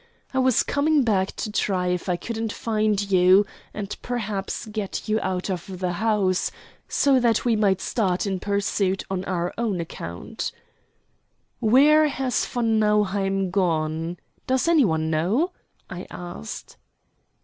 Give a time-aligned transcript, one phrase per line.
[0.33, 5.19] I was coming back to try if I couldn't find you, and perhaps get you
[5.21, 6.49] out of the house,
[6.87, 10.51] so that we might start in pursuit on our own account."
[11.59, 14.17] "Where has von Nauheim gone?
[14.47, 15.51] Does any one know?"
[15.87, 16.77] I asked.